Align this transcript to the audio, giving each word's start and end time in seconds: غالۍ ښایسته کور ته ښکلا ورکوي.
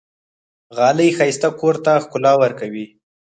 غالۍ 0.77 1.09
ښایسته 1.17 1.49
کور 1.59 1.75
ته 1.85 1.91
ښکلا 2.03 2.33
ورکوي. 2.43 2.85